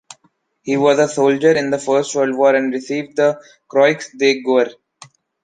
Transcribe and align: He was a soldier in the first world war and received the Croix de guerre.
He 0.63 0.77
was 0.77 0.97
a 0.97 1.07
soldier 1.07 1.51
in 1.51 1.69
the 1.69 1.77
first 1.77 2.15
world 2.15 2.35
war 2.35 2.55
and 2.55 2.73
received 2.73 3.17
the 3.17 3.39
Croix 3.67 3.99
de 4.17 4.41
guerre. 4.41 4.73